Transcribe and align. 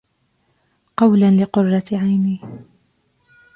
قولا 0.97 1.31
لقرة 1.31 1.83
عيني 1.93 2.39